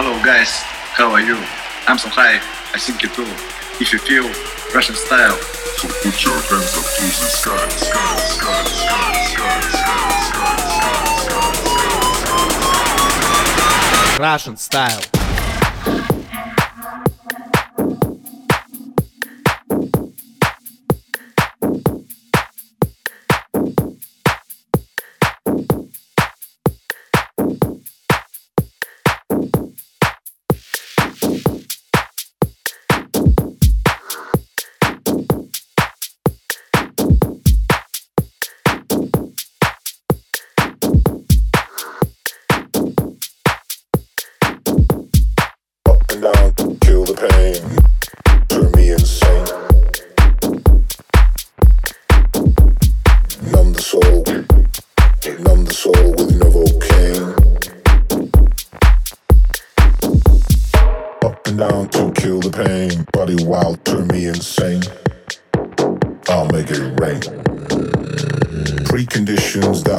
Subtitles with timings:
[0.00, 0.62] Hello guys,
[0.94, 1.34] how are you?
[1.88, 2.36] I'm so high,
[2.72, 3.26] I think you too.
[3.82, 4.30] If you feel
[4.72, 5.34] Russian style,
[5.74, 10.54] so put your hands up to the sky, sky, sky, sky, sky, sky, sky,
[14.14, 15.17] sky, Russian style.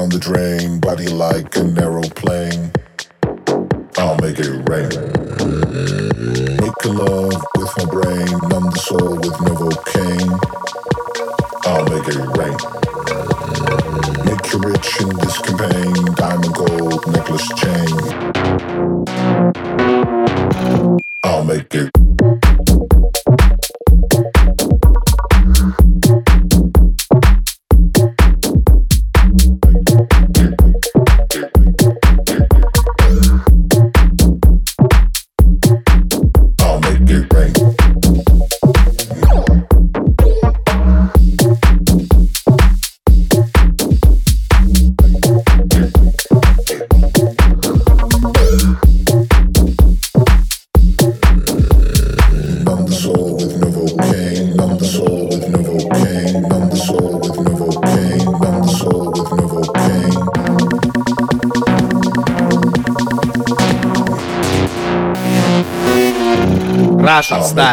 [0.10, 2.59] the drain, body like an aeroplane.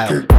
[0.04, 0.35] Style.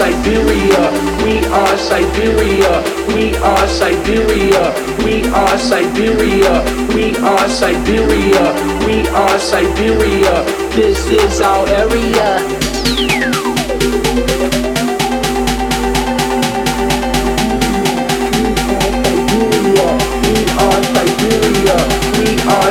[0.00, 0.82] Siberia,
[1.22, 2.72] we are Siberia,
[3.08, 4.72] we are Siberia,
[5.04, 6.64] we are Siberia,
[6.94, 8.44] we are Siberia,
[8.86, 10.42] we are Siberia,
[10.74, 12.40] this is our area.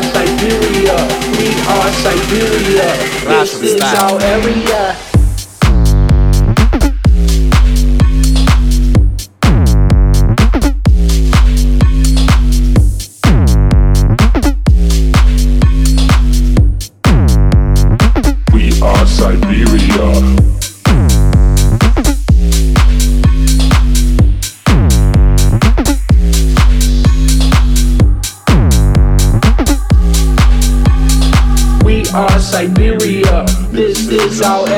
[0.02, 0.98] Siberia.
[1.38, 2.88] We are Siberia.
[3.28, 5.09] This is our area.
[34.40, 34.69] This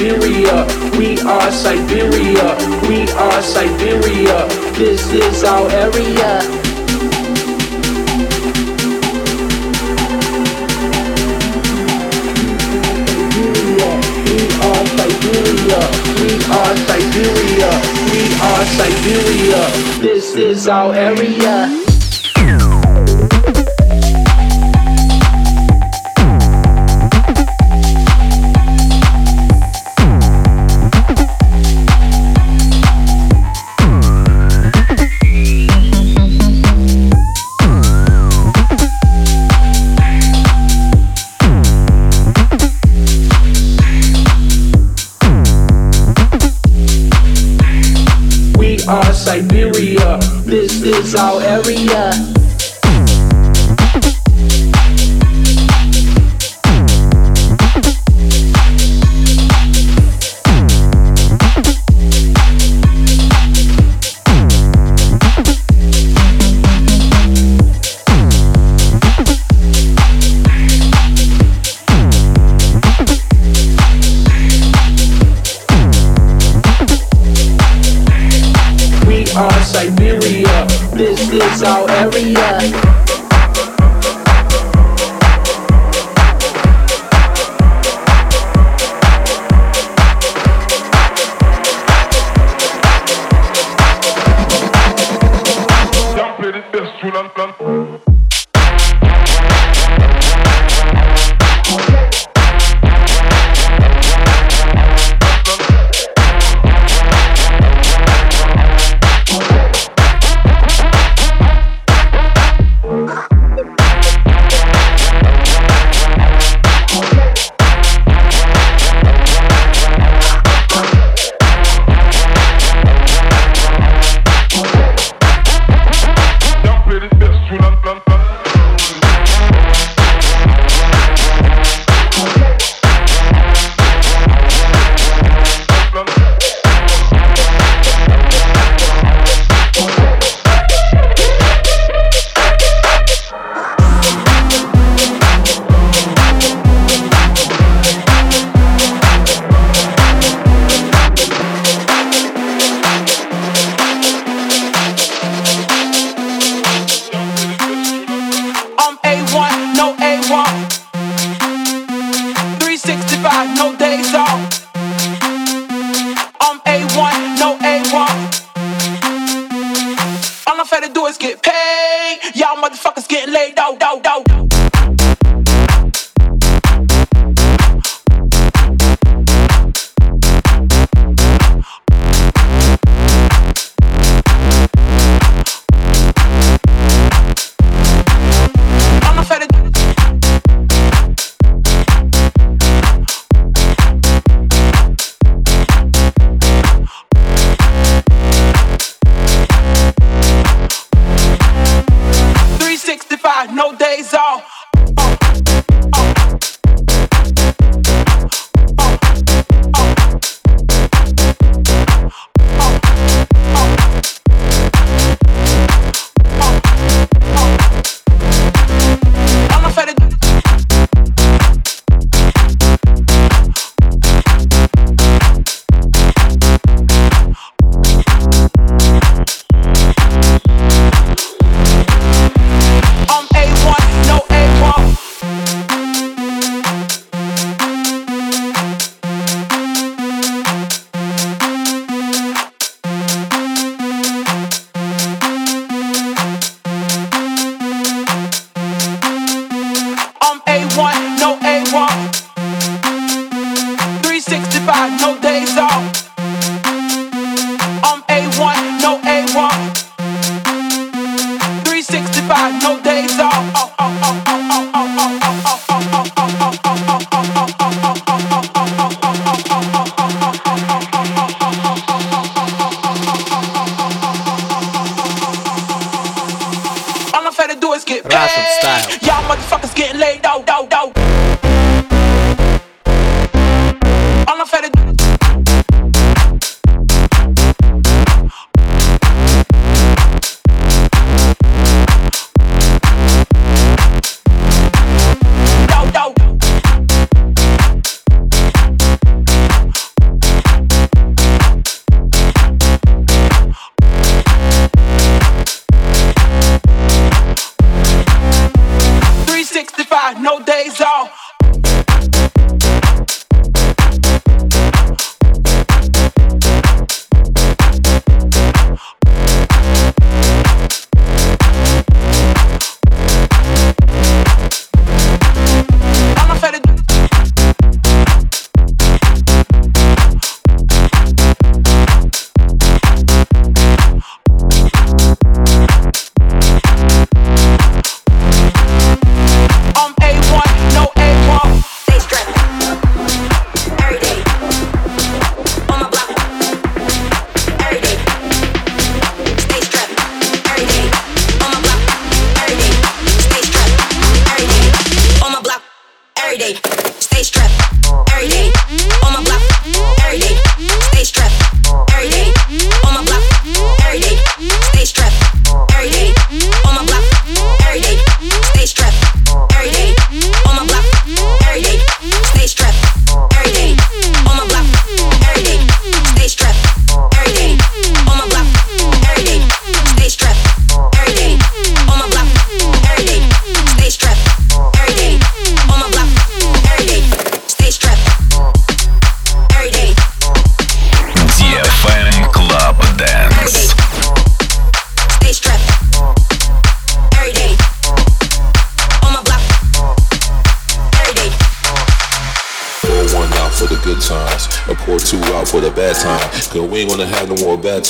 [0.00, 0.64] Siberia,
[0.96, 2.56] we are Siberia,
[2.88, 4.48] we are Siberia.
[4.72, 6.40] This is our area.
[16.16, 17.70] We are Siberia.
[18.08, 19.62] We are Siberia.
[20.00, 21.89] This is our area.
[51.14, 52.39] Our area.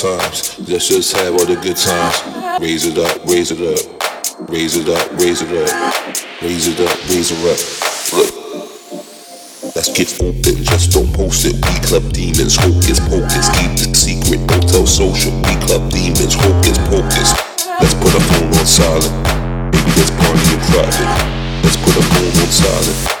[0.01, 0.57] Times.
[0.67, 2.17] Let's just have all the good times.
[2.61, 4.49] Raise it up, raise it up.
[4.49, 5.69] Raise it up, raise it up.
[6.41, 7.59] Raise it up, raise it up.
[8.17, 8.31] Look.
[9.75, 11.53] Let's get open, just don't post it.
[11.53, 13.47] We club demons, hocus pocus.
[13.53, 15.31] Keep the secret, don't tell social.
[15.45, 17.29] We club demons, hocus pocus.
[17.79, 19.13] Let's put a phone on silent.
[19.69, 21.09] Maybe let's party in private.
[21.63, 23.20] Let's put a phone on silent.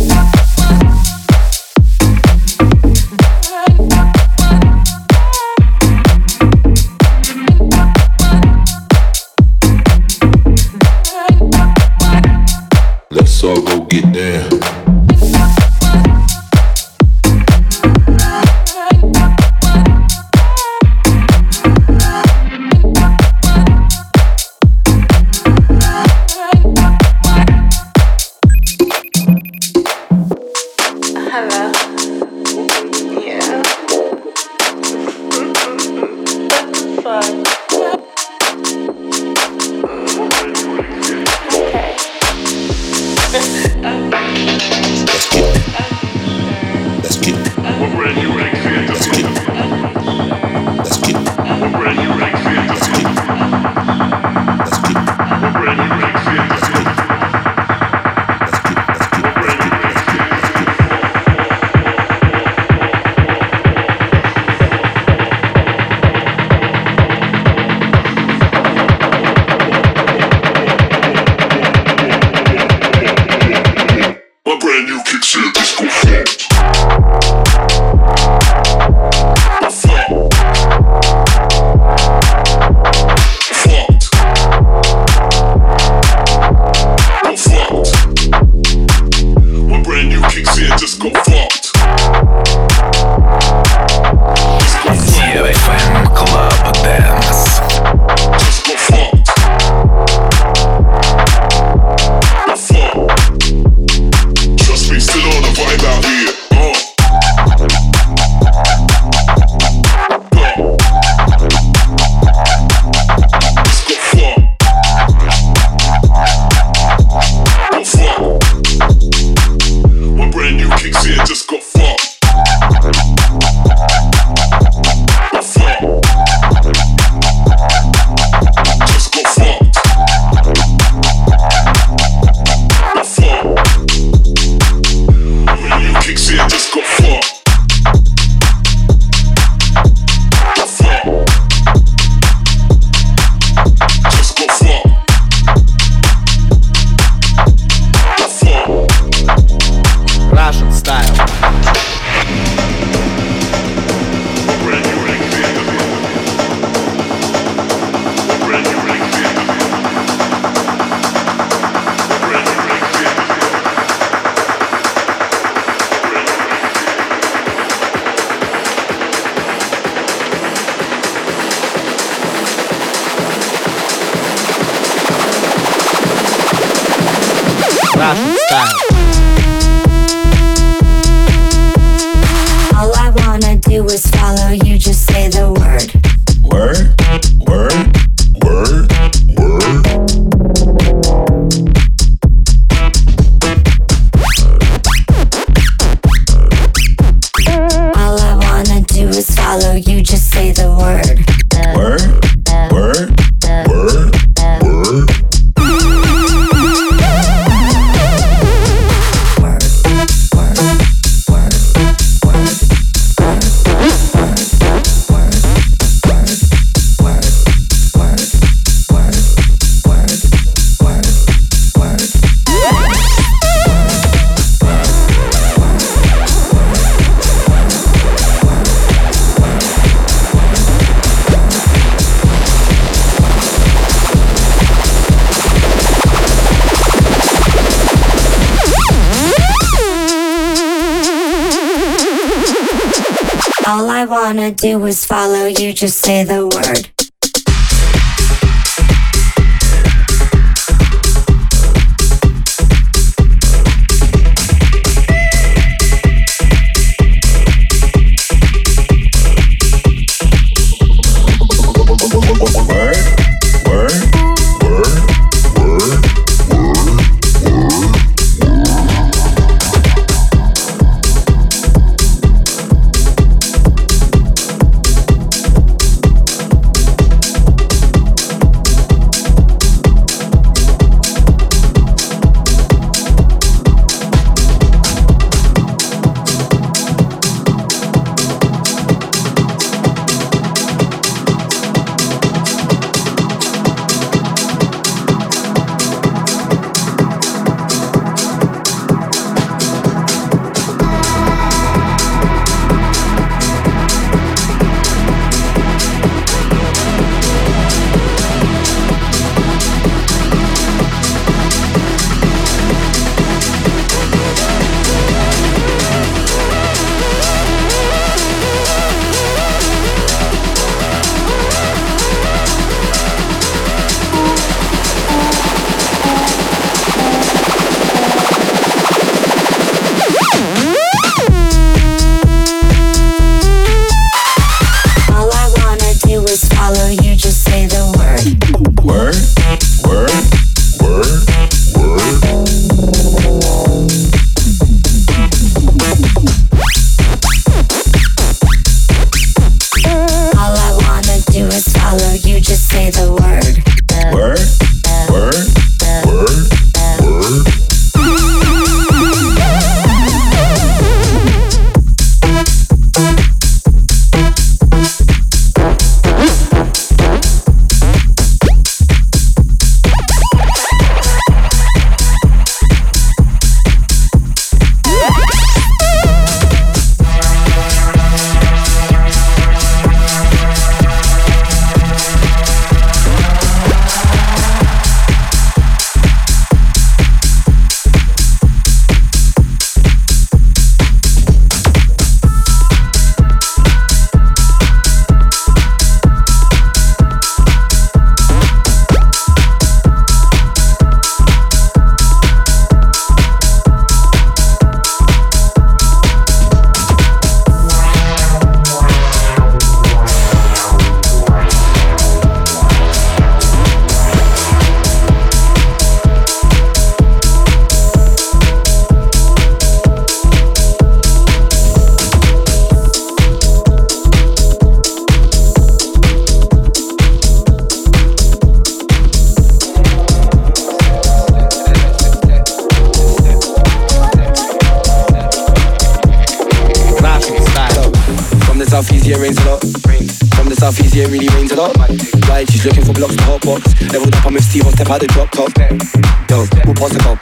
[244.33, 247.00] wanna do is follow you, just say the word.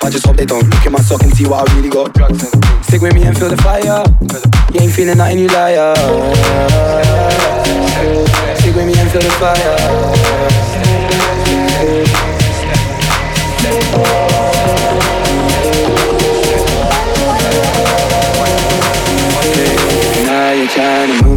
[0.09, 2.17] I just hope they don't look at my sock and see what I really got.
[2.83, 4.03] Stick with me and feel the fire.
[4.73, 5.93] You ain't feeling nothing, you liar.
[8.57, 9.77] Stick with me and feel the fire.
[20.25, 21.28] Now you're trying to move.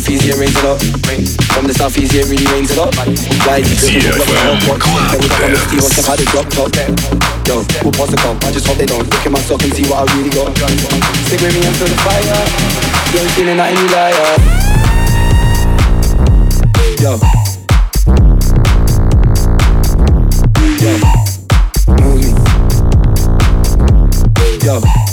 [0.00, 0.82] Southeast, yeah, rains a lot.
[1.54, 2.90] From the south east yeah, really rains a lot.
[3.46, 4.82] Like, ZFM Club
[5.86, 6.74] Step out the drop top.
[7.46, 8.36] Yo, who wants to come?
[8.42, 10.50] I just hope they don't look at my sock and see what I really got.
[11.30, 12.42] Stick with me feel the fire.
[13.14, 14.34] You ain't feeling that any liar.
[16.98, 17.14] Yo.
[20.82, 20.90] Yo.
[22.02, 22.34] Move me.
[24.66, 25.03] Yo.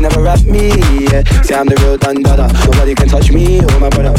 [0.00, 0.68] You'll never rap me.
[1.12, 1.22] Yeah.
[1.42, 2.48] See, I'm the real don dada.
[2.64, 4.16] Nobody can touch me or my brother.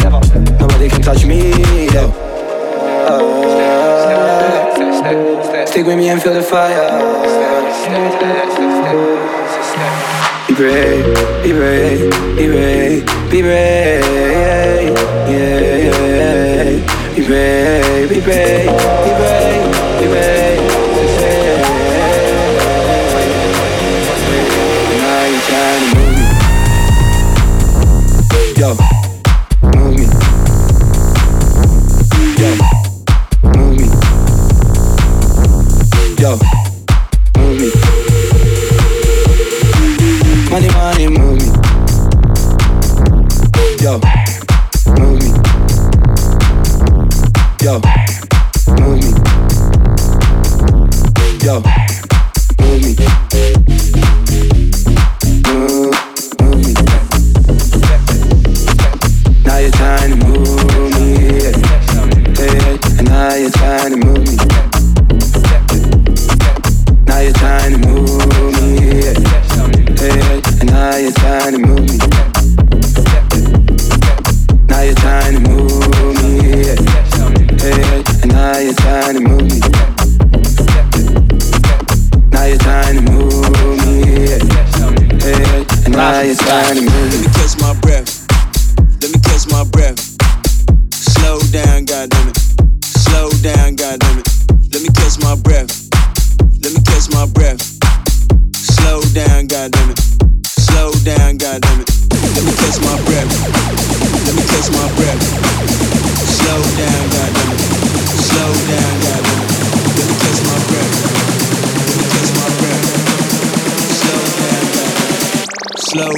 [0.00, 0.20] Never.
[0.58, 1.52] Nobody can touch me.
[1.92, 2.08] Yeah.
[3.04, 3.26] Uh,
[5.66, 6.88] stick with me and feel the fire.
[10.48, 11.04] Be brave,
[11.44, 14.96] be brave, be brave, be brave.
[15.28, 15.76] Yeah, yeah,
[16.08, 17.14] yeah.
[17.14, 19.68] Be brave, be brave, be brave,
[20.00, 20.39] be brave.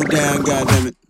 [0.01, 1.02] Down, goddammit.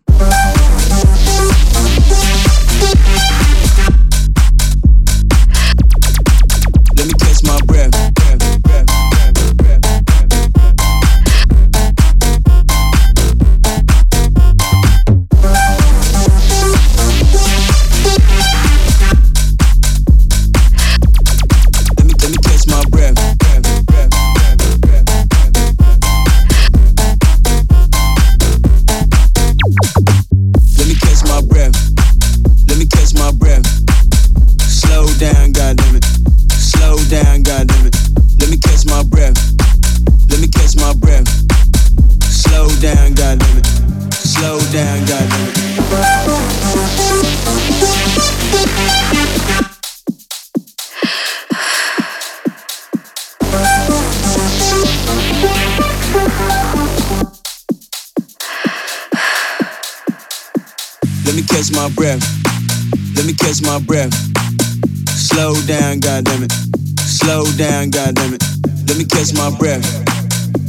[66.03, 66.53] Down, goddammit.
[66.99, 68.43] Slow down, goddammit.
[68.89, 69.85] Let me catch my breath.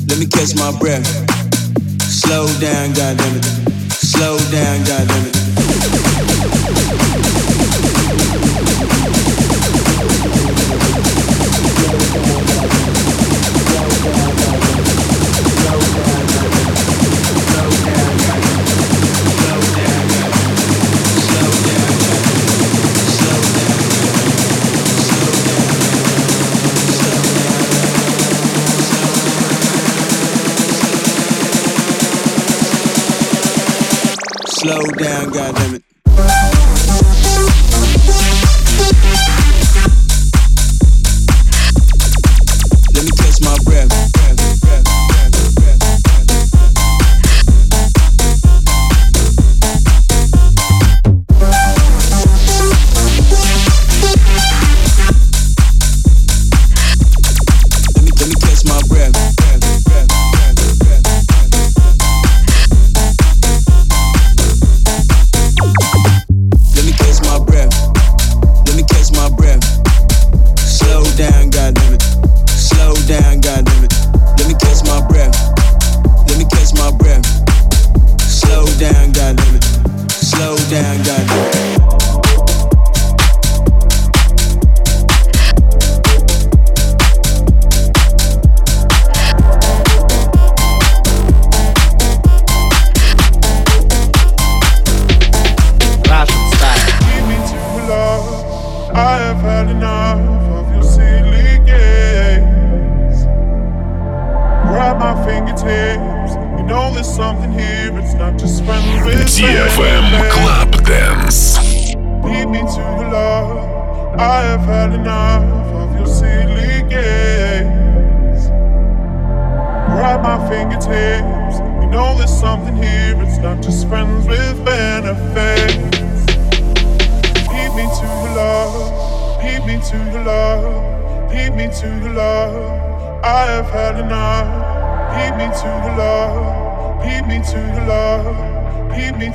[0.07, 1.05] Let me catch my breath.
[2.01, 3.45] Slow down, goddamn it.
[3.93, 5.34] Slow down, goddammit.
[6.75, 6.82] know
[34.64, 36.53] slow down, goddammit.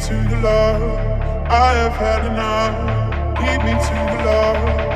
[0.07, 0.83] to the love.
[1.51, 3.41] I have had enough.
[3.41, 4.88] Lead me to the love.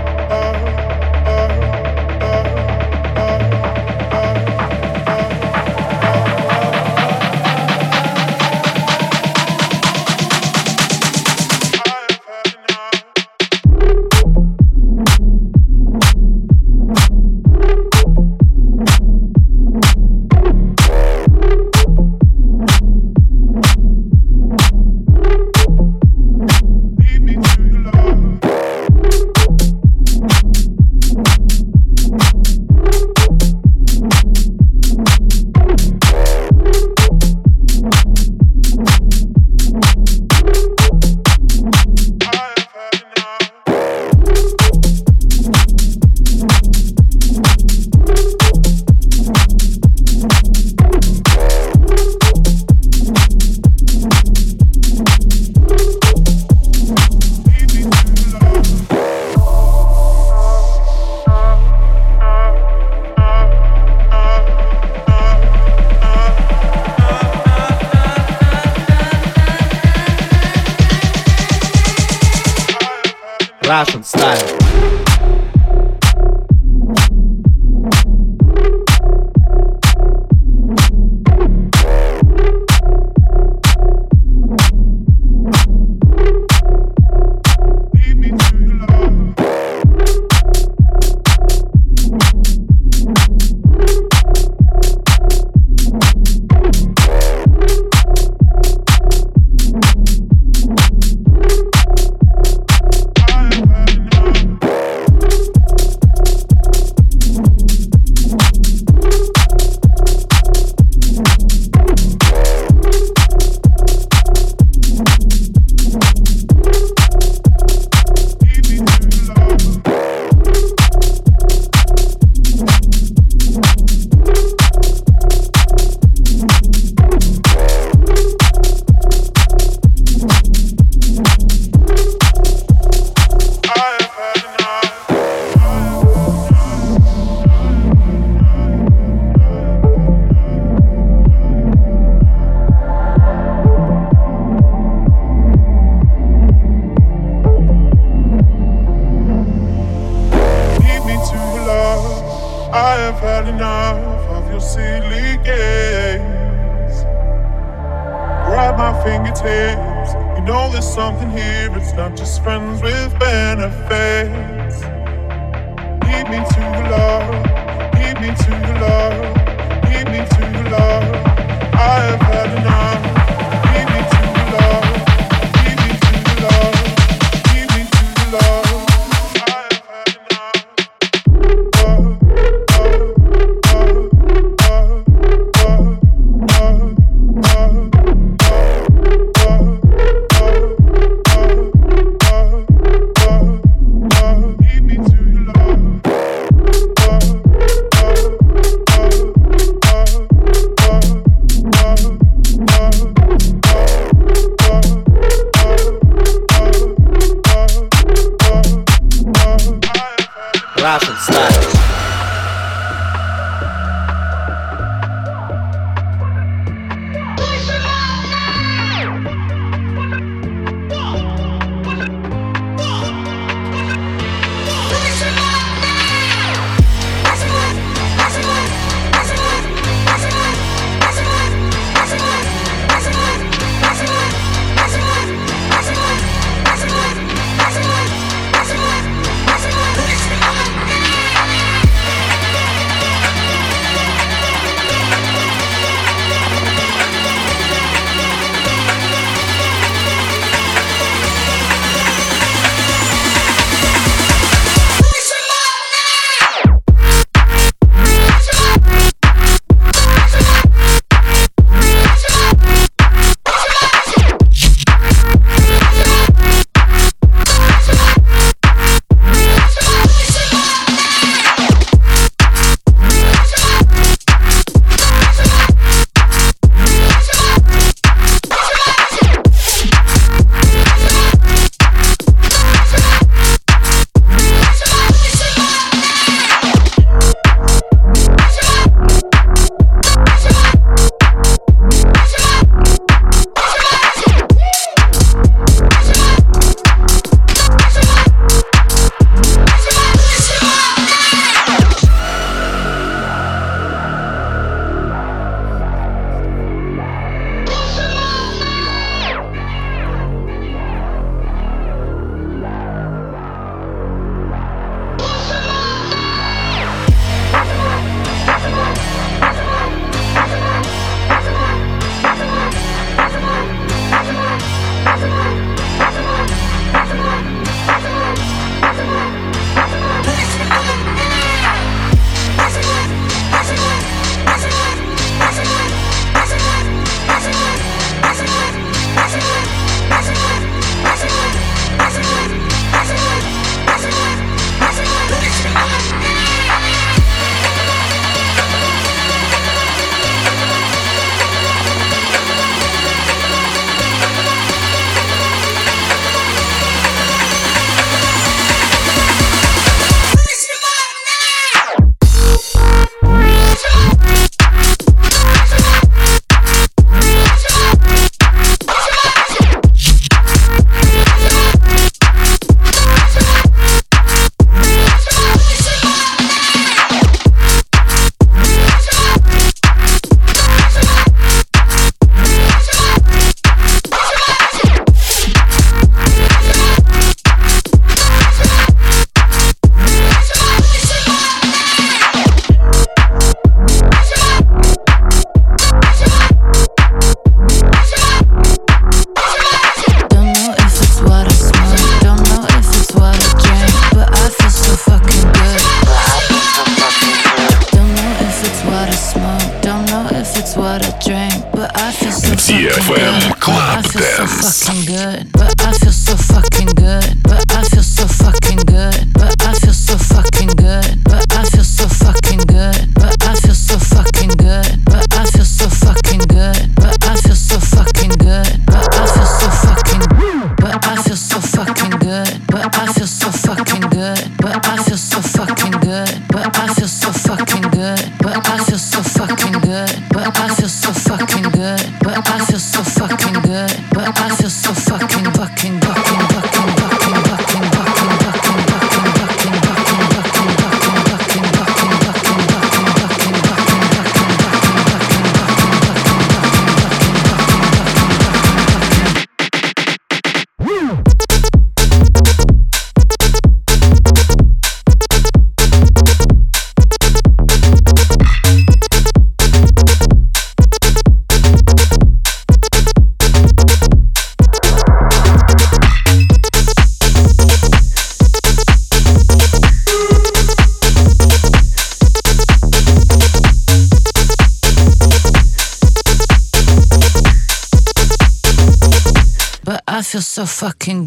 [490.67, 491.27] Fucking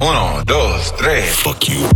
[0.00, 1.34] Uno, dos, tres.
[1.36, 1.88] Fuck you.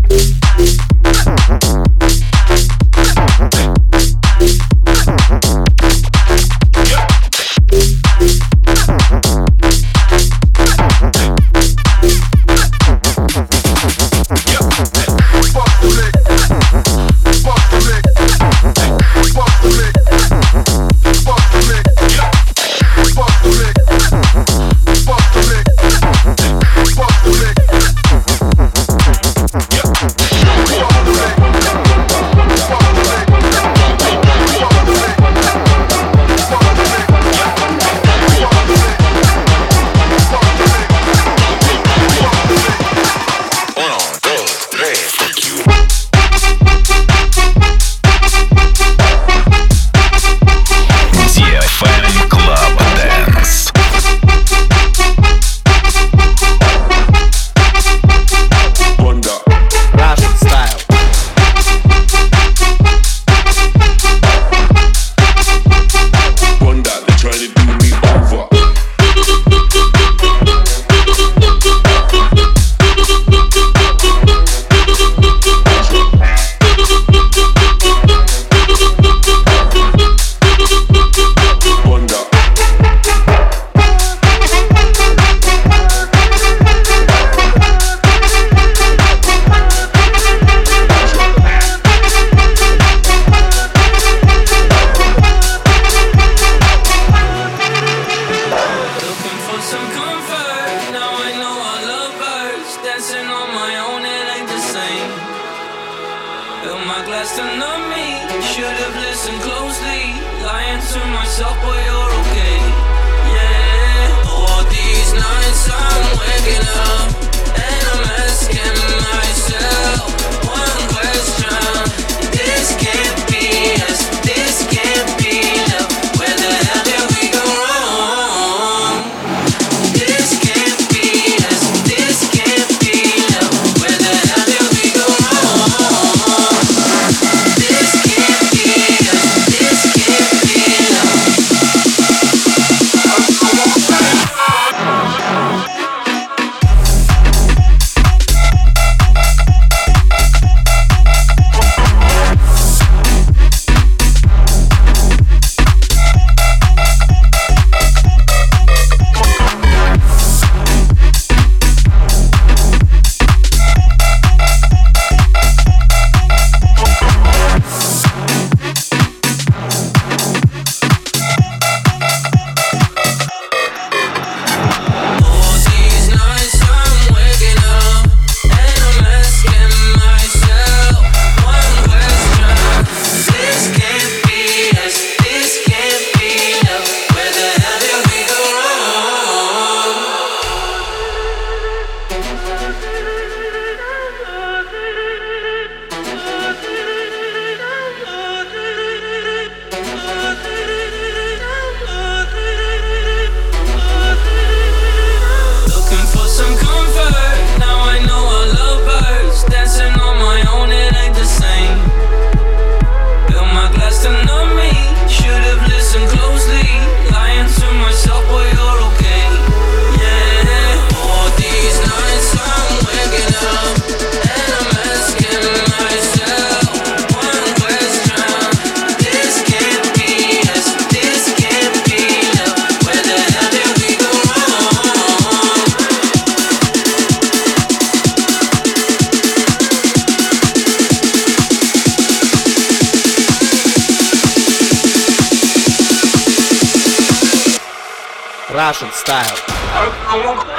[248.91, 250.52] Style.